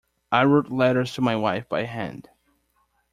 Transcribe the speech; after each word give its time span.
I 0.31 0.45
wrote 0.45 0.71
letters 0.71 1.13
to 1.13 1.21
my 1.21 1.35
wife 1.35 1.69
by 1.69 1.83
hand. 1.83 2.27